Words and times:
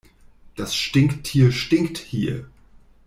Das 0.55 0.73
Stinktier 0.73 1.51
stinkt 1.51 1.99
hier. 1.99 2.47